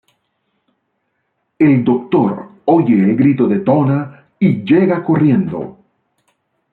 El 1.59 1.83
Doctor 1.83 2.49
oye 2.65 2.95
el 2.95 3.15
grito 3.15 3.47
de 3.47 3.59
Donna 3.59 4.25
y 4.39 4.63
llega 4.63 5.03
corriendo. 5.03 5.77